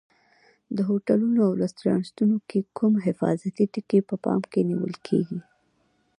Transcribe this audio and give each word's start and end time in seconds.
د 0.75 0.77
هوټلونو 0.89 1.39
او 1.47 1.53
رستورانتونو 1.63 2.35
کې 2.49 2.59
کوم 2.77 2.93
حفاظتي 3.07 3.65
ټکي 3.73 3.99
په 4.09 4.15
پام 4.25 4.41
کې 4.51 4.61
نیول 4.69 4.93
کېږي؟ 5.07 5.39